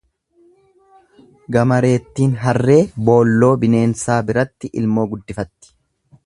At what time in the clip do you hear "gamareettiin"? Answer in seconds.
1.55-2.33